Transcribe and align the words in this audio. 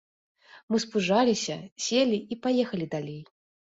Мы 0.71 0.77
спужаліся, 0.85 1.57
селі 1.89 2.19
і 2.37 2.39
паехалі 2.47 2.85
далей. 2.99 3.21